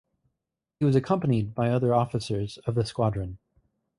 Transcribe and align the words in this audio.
He 0.79 0.85
was 0.87 0.95
accompanied 0.95 1.53
by 1.53 1.69
other 1.69 1.93
officers 1.93 2.57
of 2.65 2.73
the 2.73 2.85
squadron. 2.87 3.37